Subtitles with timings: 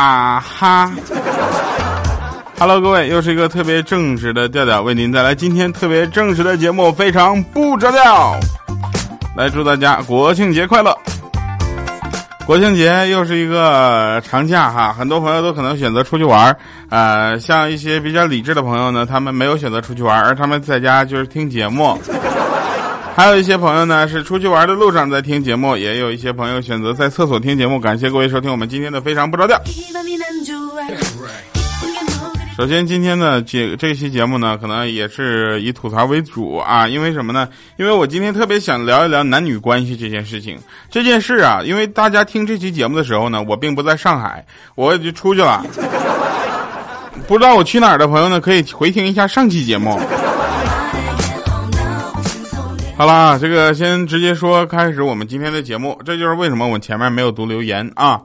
[0.00, 0.90] 啊哈
[2.58, 8.34] ！Hello，各位，又是一个特别正直的调调，为您带来今天特别正直的节目，非常不着调。
[9.36, 10.96] 来祝大家国庆节快乐！
[12.46, 16.56] 国庆节又是一个长假哈，很多朋友都可能选择出去玩
[16.88, 22.00] 呃，像一些比较理智的朋友呢，他们没有选择出去玩而他们在家就是听节目。
[23.14, 27.78] 还有一些朋友呢是出去玩的路上在听节目，也有一些朋友选择在厕所听节目。
[27.78, 29.60] 感谢各位收听我们今天的非常不着调。
[32.56, 37.48] 首先，今天的这这期节目呢，可能也是以吐槽为主啊，因为什么呢？
[37.78, 40.58] 因为我今天特别想聊一聊男女关系这件事情。
[40.90, 45.64] 这件事啊，因为大家听这期节目的时候呢，我并不在上海，我就出去了。
[47.26, 49.98] 不知道我去哪儿的朋友呢，可以回听一下上期节目。
[53.00, 58.20] 好了，这个先直接说开始我们今天的节目，这就是为什么我前面没有读留言啊。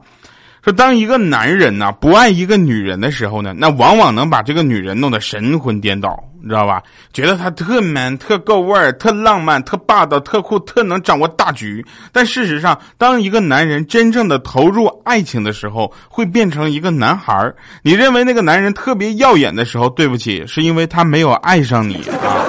[0.62, 6.82] 说当一个男人呢不爱一个女人的时候呢，那往往能把这个女人弄得神魂颠倒，你知道吧？
[7.10, 11.82] 觉得她特 man、特够味儿、特浪漫、特霸道、特酷、特能掌握大局。
[12.12, 17.56] 但事实上，当一个男人真正的投入爱情的时候，会变成一个男孩儿。
[17.80, 22.44] 你认为那个男人特别耀眼的时候，对不起，是因为他没有爱上你啊。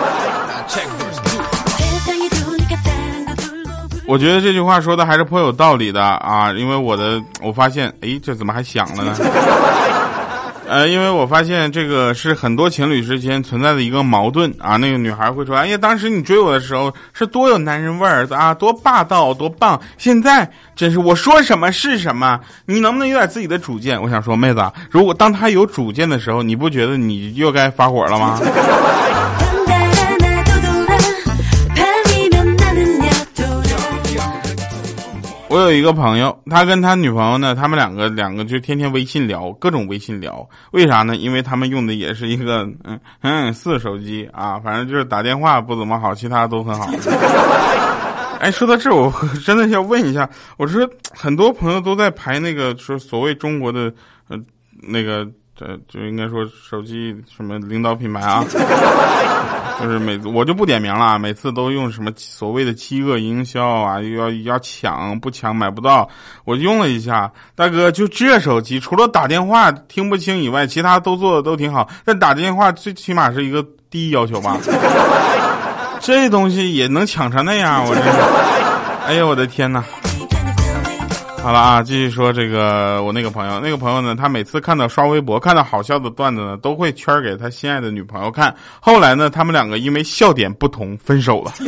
[4.08, 9.14] 我觉得这句话说的还是颇有道理的啊，因为我的我发现，哎，这怎么还响了呢？
[10.70, 14.76] 呃，因为我发现这个是很多情侣之间存在的一个矛盾啊。
[14.76, 19.80] 那个女孩会说：“哎呀，当时你追我的时候是多有男人味儿啊，多霸道，多棒！
[19.98, 28.38] 现在真是我说什么是什么，你能不能有点自己的主见？”我想说，妹子，如果当他有主见的时候，你不觉得你又该发火了吗？
[35.50, 40.48] 我有一个朋友，他跟他女朋友呢，他们两个两个就天天微信聊，各种微信聊。
[40.72, 41.16] 为啥呢？
[41.16, 46.90] 因为他们用的也是一个 嗯嗯四手机啊，反正就是打电话不怎么好，其他都很好。
[48.40, 49.12] 哎，说到这，我
[49.46, 53.92] 真的要问一下，我说很多朋友都在排那个说所谓中国的
[54.28, 54.38] 呃
[54.82, 55.28] 那个。
[55.60, 58.46] 这就应该说手机什么领导品牌啊，
[59.82, 66.08] 就是每我就不点名了，每次都用什么所谓的饥饿营销啊，又要要抢，不抢买不到。
[66.46, 71.90] 我用了一下，大哥，就这手机，除了打电话听不清以外，其他都做的都挺好。
[72.06, 74.58] 但打电话最起码是一个第一要求吧？
[76.00, 78.02] 这东西也能抢成那样，我这，
[79.08, 79.84] 哎呀，我的天哪！
[81.44, 88.54] 好了啊，继续说这个我那个朋友，那个朋友呢，他每次看到刷微博看到好笑的段子呢，都会圈给他心爱的女朋友看。
[88.82, 91.54] 后来呢，他们两个因为笑点不同分手了。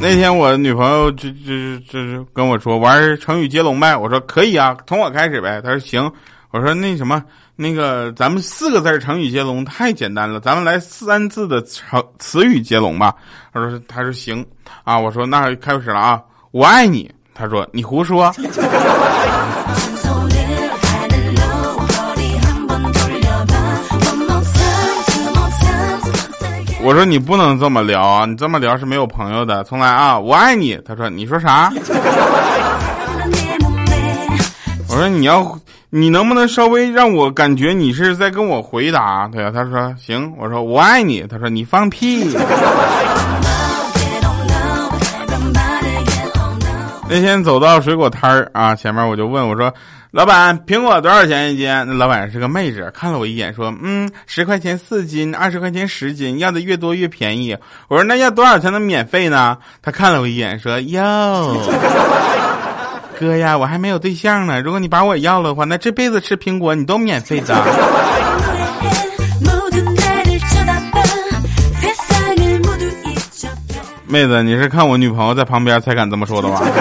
[0.00, 5.60] 那天我女朋友就就就跟我说玩成语接龙呗，我说可以啊，从我开始呗。
[5.62, 6.10] 他说行，
[6.50, 7.22] 我说那什么。
[7.60, 13.12] 那个，咱们四个字成语接龙太简单了，咱们来三字的成词语接龙吧。
[13.52, 14.46] 他说他说行
[14.84, 17.12] 啊，我说那开始了啊，我爱你。
[17.34, 18.32] 他说你胡说。
[26.80, 29.64] 我说你不能这么聊啊，你这么聊是没有朋友的。
[29.64, 30.78] 从来啊，我爱你。
[30.86, 31.72] 他说你说啥？
[34.88, 35.58] 我说你要。
[35.90, 39.26] 你能不能稍微让我感觉你是在跟我回答？
[39.28, 40.34] 对呀，他说行。
[40.36, 41.22] 我说我爱你。
[41.22, 42.28] 他说你放屁。
[47.08, 49.72] 那天走到水果摊儿啊，前面我就问我说
[50.12, 57.56] ：“老板，苹果多少钱一斤？”那老板是个妹子，看了我一眼说：“嗯，十块钱四斤，二十块钱十斤，要的越多越便宜。”
[57.88, 61.56] 我说：“那要多少才能免费呢？”他看了我一眼说：“哟。”
[63.18, 64.60] 哥呀，我还没有对象呢。
[64.60, 67.54] 如果你把我要了的话，那这辈子吃苹果你都免费的。
[74.06, 76.62] 妹子，你是看我女朋友在旁边才敢这么说的吧？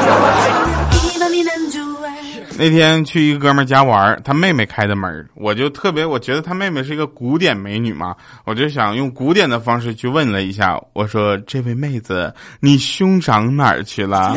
[2.60, 14.36] 那天去一个哥们家玩，他妹妹开的门，我就特别，我觉得他妹妹是一个古典美女嘛，我就想用古典的方式去问了一下，我说：“这位妹子，你兄长哪儿去了？”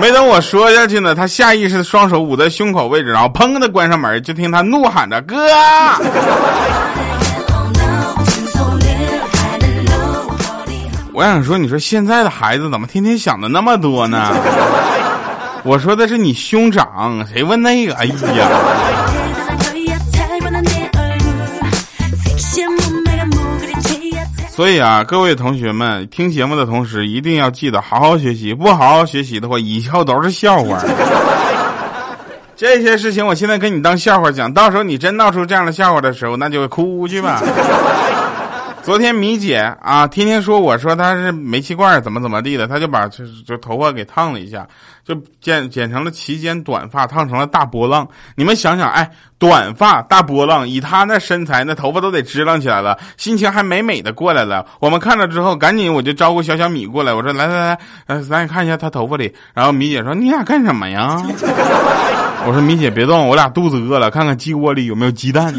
[0.00, 5.36] 没等我说下去呢，他下意识的双手捂在胸口位置，然后砰的关上门，就听他怒喊着：“哥！”
[11.12, 14.34] 我想说，你说现在的孩子怎么天天想的那么多呢？
[15.64, 17.94] 我说的是你兄长，谁问那个？
[17.94, 18.14] 哎呀！
[24.60, 28.52] 所以啊，各位同学们听节目的同时，一定要记得好好学习。
[28.52, 30.78] 不好好学习的话，以后都是笑话。
[32.54, 37.40] 这些事情我现在跟你当笑话讲，到时候你真闹出这样的笑话的时候，那就哭去吧。
[38.82, 44.66] 昨天米姐啊，天天说我说她是煤气罐怎么怎么地的，她就把就就头发给烫了一下，
[45.04, 48.08] 就剪剪成了齐肩短发，烫成了大波浪。
[48.34, 54.66] 你们想想，哎，短发大波浪，以她那身材，那头发都得支棱起来了，心情还美美的过来了。
[54.80, 59.32] 我们看了之后，赶紧我就招呼小小米过来，我说来来来，呃，咱也看一下她头发里。
[59.54, 61.22] 然后米姐说你俩干什么呀？
[62.46, 65.54] 我说米姐别动，我俩肚子饿了，看看鸡窝里有没有鸡蛋。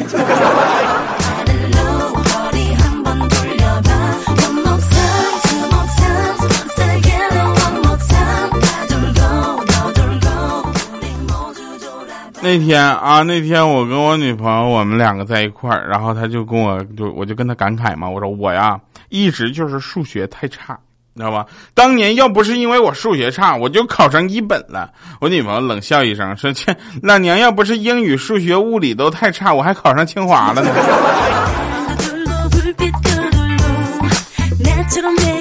[12.44, 18.80] 那天啊，那天我跟我女朋友，我们两个在一块儿，然后她就跟我就我就跟她感慨嘛，我说我呀
[19.10, 20.78] 一直就是数学太差，
[21.14, 21.46] 你知道吧？
[21.76, 24.90] 当年要不是因为我数学差，我就考上一本了。
[25.20, 30.72] 我女朋友冷笑一声说：“切，老娘要不是英语、数学、物理都太差，我还考上清华了呢。”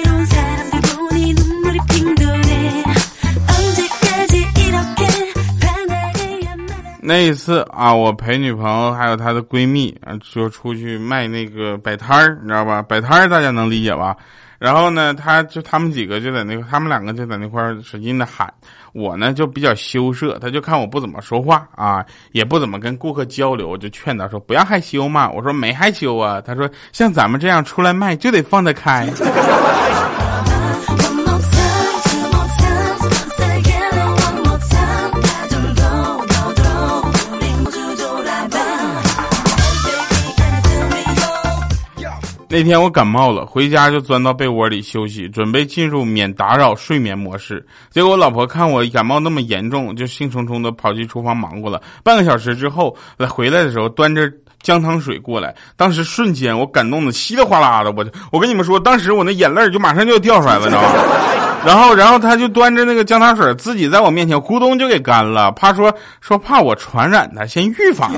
[7.11, 12.81] 那一次啊，我陪女朋友还有她的闺蜜啊，就出去卖那个摆摊儿，你知道吧？
[12.81, 14.15] 摆摊儿大家能理解吧？
[14.57, 18.53] 然后呢，他就他们几个就在那个，他们两个就在那块儿使劲的喊。
[18.93, 25.29] 我呢就比较羞涩，他就看我不怎么说话啊，也不怎么跟顾客交流，就劝他说不要害羞嘛。
[25.29, 26.39] 我说没害羞啊。
[26.39, 29.05] 他说像咱们这样出来卖就得放得开。
[42.51, 47.65] 那天我感冒了，回家就钻到被窝里休息，准备进入免打扰睡眠模式。
[47.89, 51.81] 结果我老婆看我感冒那么严重，就兴冲冲的跑去厨房忙活了。
[52.03, 52.93] 半个小时之后，
[53.29, 54.29] 回来的时候端着
[54.61, 60.89] 姜汤水过来，当时瞬间我感动的稀里哗啦的，我我跟你们说，当时我那眼泪就马上就要掉出来了，你知道吗？
[61.65, 68.11] 然后，然后他就端着那个姜汤水自己在我面前咕咚就给干了，怕说说怕我传染他，先预防。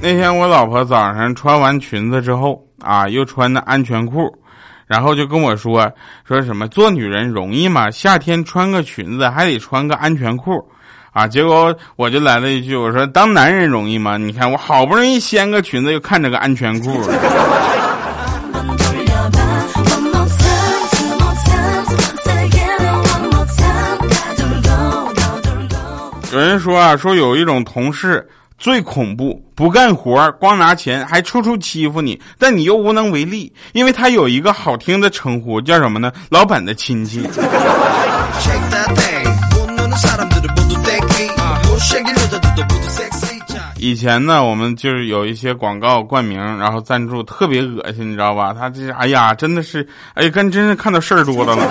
[0.00, 4.32] 那天我老婆早上穿完裙子之后啊，又穿的安全裤，
[4.86, 5.90] 然后就跟我说
[6.24, 7.90] 说什么做女人容易吗？
[7.90, 10.52] 夏天穿个裙子还得穿个安全裤，
[11.12, 14.16] 啊，结果我就来了一句，我说当男人容易吗？
[14.16, 17.00] 你看我好不容易掀个裙子，又看着个安全裤。
[26.36, 28.28] 有人说啊，说有一种同事。
[28.58, 36.12] 最恐怖，不干活，光拿钱，还处处欺负你，但你又无能为力，因为他有一个好听的称呼，叫什么呢？
[36.30, 37.26] 老板的亲戚。
[43.78, 48.54] 以前呢，我们就是有一些广告冠名，然后赞助，特别恶心，你知道吧？
[48.54, 51.66] 他这，哎呀，真的是，哎，跟真是看到事儿多的了。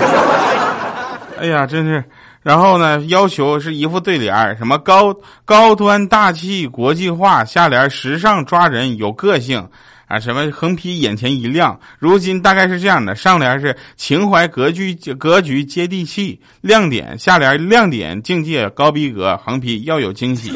[1.39, 2.03] 哎呀，真是。
[2.45, 9.67] 然后呢，要求是一副对联什么高高端大气国际化，下联时尚抓人有个性，
[10.07, 11.79] 啊，什么横批眼前一亮。
[11.97, 20.53] 如今大概是这样的，上联是情怀格局格局接地气，亮点下联亮点境界高逼格，横批要有惊喜。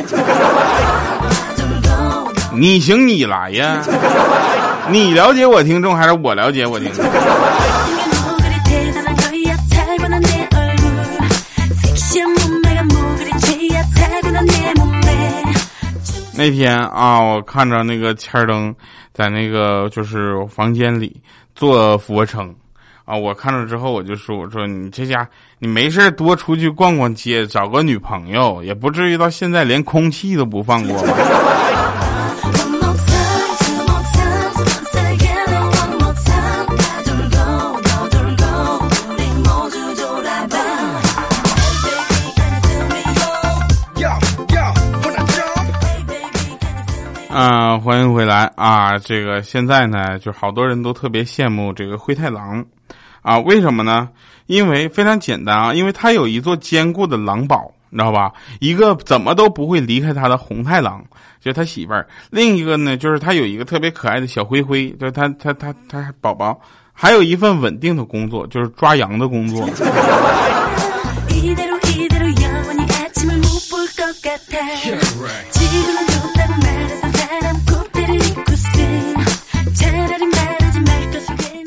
[2.54, 3.84] 你行你来呀，
[4.92, 7.04] 你了解我听众还是我了解我听众？
[16.40, 18.74] 那天啊，我看着那个千灯
[19.12, 21.22] 在那个就是房间里
[21.54, 22.56] 做俯卧撑，
[23.04, 25.28] 啊，我看着之后我就说：“我说你这家
[25.58, 31.14] 你没事多出去逛逛街，找个女朋友，也不至于到现在连空气都不放过吧。”
[47.40, 48.98] 啊，欢迎回来啊！
[48.98, 52.66] 这个现在呢，就好多人都特别羡慕这个灰太狼，
[53.22, 54.10] 啊，为什么呢？
[54.48, 58.34] 因为非常简单啊，因为他有一座坚固的狼堡，你知道吧？
[58.60, 61.02] 一个怎么都不会离开他的红太狼，
[61.40, 66.60] 就是他媳妇儿；另一个呢，就是他有一个特别可爱的小灰灰，就是他他他他宝宝，
[66.92, 69.66] 还有一份稳定的工作，就是抓羊的工作。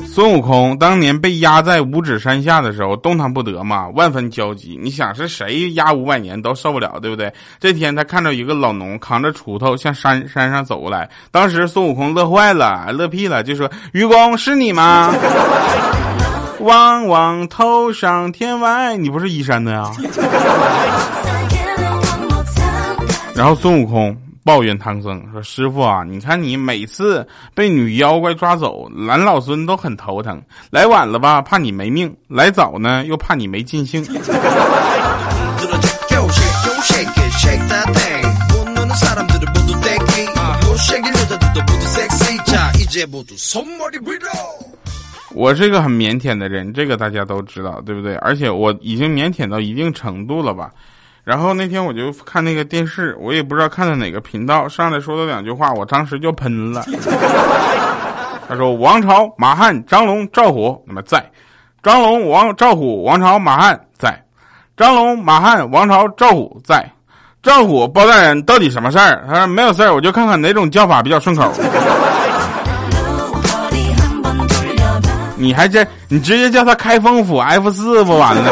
[0.05, 4.79] 孙悟空当年被压在五指山下的时候，动弹不得嘛，万分焦急。
[4.79, 7.33] 你想是谁压五百年都受不了，对不对？
[7.59, 15.11] 这天他看到一个老农扛着锄头向山山上走过来，当时孙悟空乐坏了，乐屁了，就说：“愚公是你吗？”
[16.61, 19.91] 望望头上天外，你不是依山的呀？
[23.33, 24.15] 然后孙悟空。
[24.43, 30.41] 抱怨唐僧说：“师傅啊，你看你每次被女妖怪抓走，俺老孙都很头疼。
[30.69, 34.03] 来晚了吧，怕你没命；来早呢，又怕你没尽兴。”
[45.35, 48.15] 我是个很腼腆的人，这个大家都知道，对不对？
[48.17, 50.69] 而且我已经腼腆到一定程度了吧？
[51.23, 56.83] 然后那天我就看那个电视，我也不知道看的哪个频道，上来说了两句话，我当时就喷了。
[58.45, 61.25] 他说：“王朝马汉张龙赵虎那么在，
[61.81, 64.21] 张龙王赵虎王朝马汉在，
[64.75, 66.91] 张龙马汉王朝赵虎在，
[67.41, 69.23] 赵虎包大人到底什么事儿？
[69.25, 71.49] 他说没有事儿，我就看看哪种叫法比较顺口。
[75.37, 78.49] 你还这，你直接叫他开封府 F 四不完了吗？”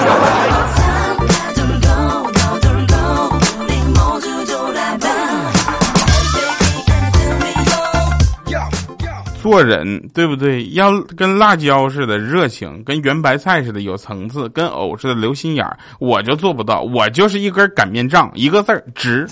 [9.42, 10.64] 做人对不对？
[10.70, 16.82] 要跟辣椒似的热情，跟圆白菜似的有层次，跟藕似的留心眼儿，我就做不到。
[16.82, 19.28] 我就是一根擀面杖，一个字儿直，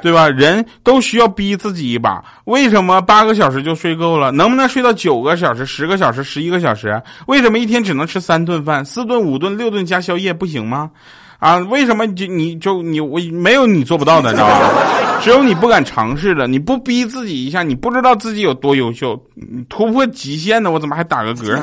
[0.00, 0.28] 对吧？
[0.28, 2.24] 人都需要逼自己一把。
[2.44, 4.30] 为什么八个小时就睡够了？
[4.32, 7.02] 能不能睡到九个小时、十个小时、十一个小时？
[7.26, 8.84] 为什么一天只能吃三顿饭？
[8.84, 10.90] 四顿、五顿、六顿加宵夜不行吗？
[11.38, 14.70] 啊，为什么就你就你我没有你做不到的，知道吧？
[15.20, 19.20] 只有你不敢尝试的，你不逼自己一下，你不知道自己有多优秀，
[19.68, 21.58] 突破极限的，我怎么还打个嗝？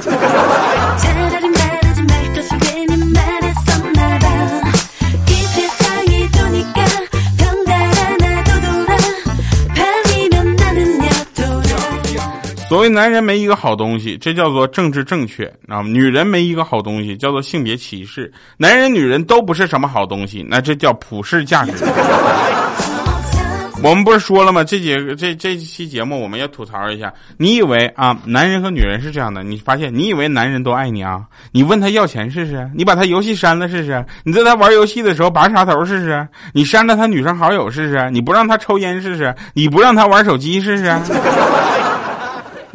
[12.83, 18.31] 谓男人没一个好东西，这叫做政治正确啊；女人没一个好东西，叫做性别歧视。
[18.57, 21.71] 男人女人都不是什么好东西，那这叫普世价值。
[23.81, 24.63] 我们不是说了吗？
[24.63, 27.13] 这节这这期节目我们要吐槽一下。
[27.37, 29.43] 你以为啊，男人和女人是这样的？
[29.43, 31.21] 你发现你以为男人都爱你啊？
[31.51, 32.69] 你问他要钱试试？
[32.73, 34.05] 你把他游戏删了试试？
[34.23, 36.25] 你在他玩游戏的时候拔插头试试？
[36.53, 38.09] 你删了他女生好友试试？
[38.11, 39.35] 你不让他抽烟试试？
[39.53, 40.85] 你不让他玩手机试试？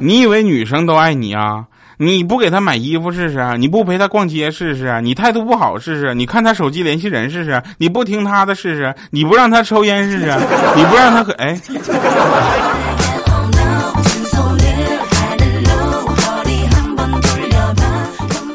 [0.01, 1.65] 你以为女生都爱你啊？
[1.97, 3.59] 你不给她买衣服试试？
[3.59, 5.01] 你不陪她逛街试试？
[5.03, 6.15] 你态度不好试试？
[6.15, 7.61] 你看她手机联系人试试？
[7.79, 8.95] 你不听她的试试？
[9.11, 10.33] 你不让她抽烟试试？
[10.77, 11.61] 你不让她和 哎？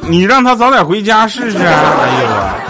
[0.07, 1.57] 你让她早点回家试试？
[1.57, 2.62] 哎呦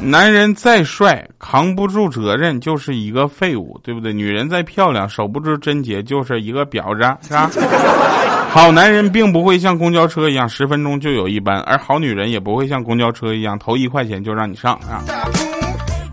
[0.00, 4.12] 男人再帅，扛不住责任就是一个废物，对不对？
[4.12, 7.50] 女人再漂亮，守不住贞洁就是一个婊子，是吧？
[8.50, 15.04] 好男人并不会像公交车一样十分钟就有一班，而好女人也不会像公交车一样投一块钱就让你上啊。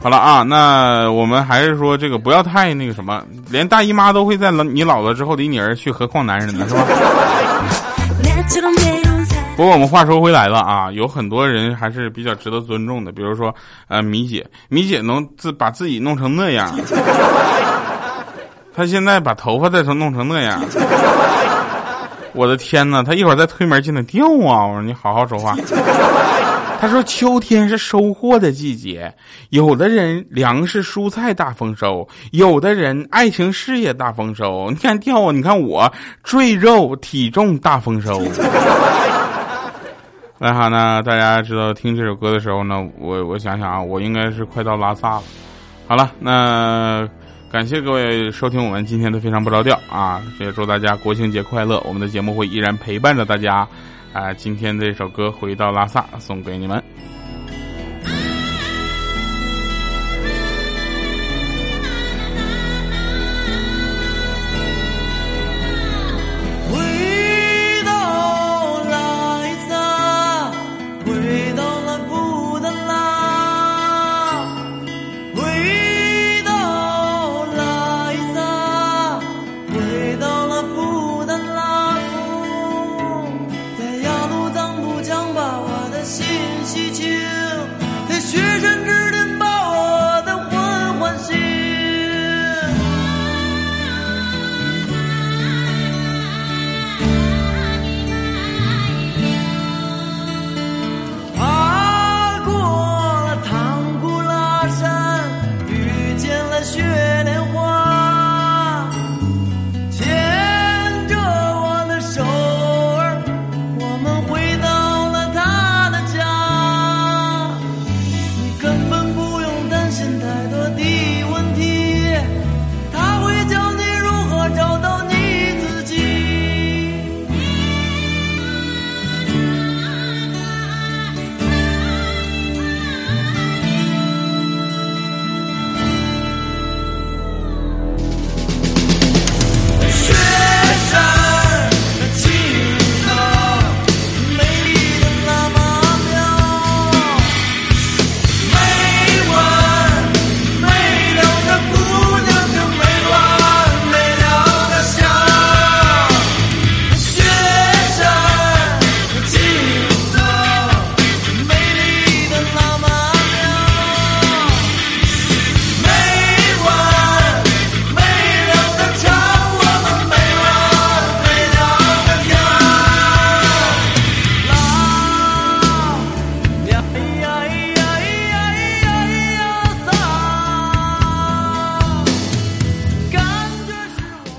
[0.01, 6.85] 好了啊，那我们还是说这个不要太那个什么，连大姨妈都会在你老了之后离你而去，何况男人呢，是吧？
[9.55, 13.55] 不过我们话说回来了啊，有很多人还是比较值得尊重的，比如说，
[13.87, 16.77] 呃，米姐，米姐能自把自己弄成那样，
[18.75, 20.61] 她现在把头发再成弄成那样，
[22.33, 24.67] 我的天呐，她一会儿再推门进来掉啊！
[24.67, 25.55] 我说你好好说话。
[26.77, 29.11] 他说秋天是收获的季节，
[29.49, 34.67] 有的人粮食蔬菜大丰收，有的人爱情事业大丰收。
[34.69, 35.91] 你看掉啊，你看我
[36.23, 38.21] 赘肉体重大丰收。
[40.37, 45.23] 那好那，大家知道听这首歌的时候呢，我我想想啊，我应该是快到拉萨了。
[45.87, 47.07] 好了，那
[47.49, 51.81] 感谢各位收听我们今天的非常不着调啊，也祝大家国庆节快乐。
[51.85, 53.65] 我们的节目会依然陪伴着大家
[54.11, 54.33] 啊。
[54.33, 56.83] 今天这首歌《回到拉萨》送给你们。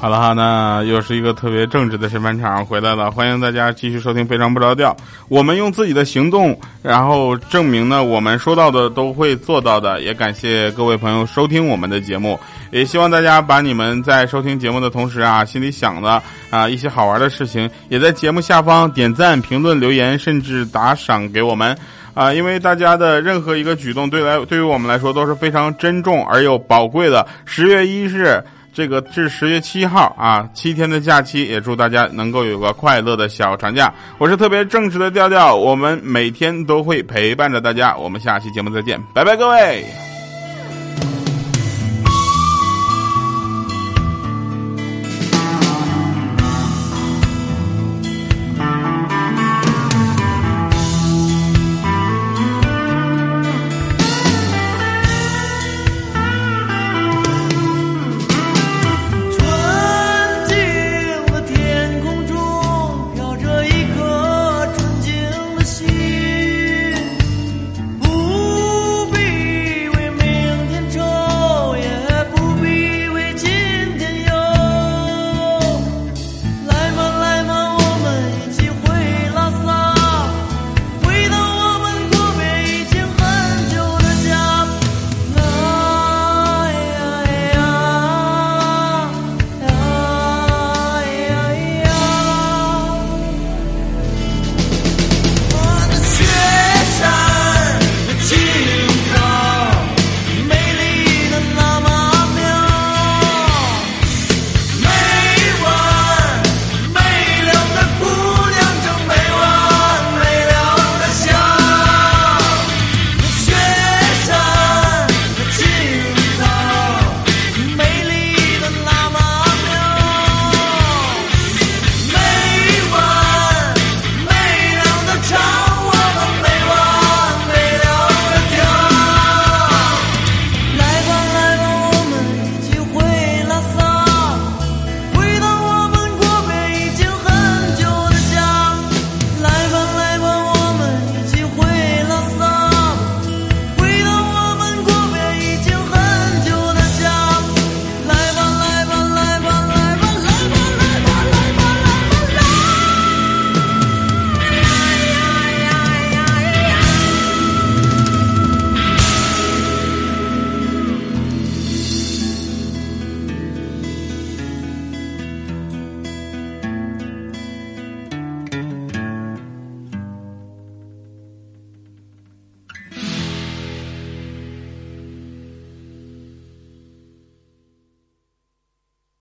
[0.07, 4.93] 好了哈，那又是一个特别正直的审判场回来了，欢迎大家继续收听《非常不着调》。
[5.27, 10.01] 我们用自己的行动，然后证明呢，我们说到的都会做到的。
[10.01, 12.39] 也感谢各位朋友收听我们的节目，
[12.71, 21.76] 也希望大家把你们在收听节目的同时啊，心里想的啊一些好玩的事情，也在节目下方点赞、评论、留言，甚至打赏给我们
[22.15, 22.33] 啊！
[22.33, 27.26] 因为大家的任何一个举动，对来对于我们来说都是非常珍重而又宝贵的。
[27.45, 28.41] 十月一日。
[28.76, 33.91] 这个至十月七号啊，七天的假期，也祝大家能够有个快乐的小长假。
[34.19, 37.97] 我是特别正直的调调，我们每天都会陪伴着大家。
[37.97, 40.16] 我们下期节目再见，拜拜，各位。